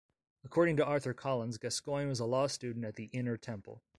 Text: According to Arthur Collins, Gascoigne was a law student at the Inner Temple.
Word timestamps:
According 0.43 0.77
to 0.77 0.83
Arthur 0.83 1.13
Collins, 1.13 1.59
Gascoigne 1.59 2.09
was 2.09 2.19
a 2.19 2.25
law 2.25 2.47
student 2.47 2.85
at 2.85 2.95
the 2.95 3.05
Inner 3.13 3.37
Temple. 3.37 3.83